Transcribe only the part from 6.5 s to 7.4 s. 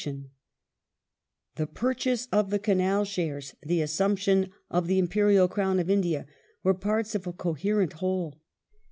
were parts of a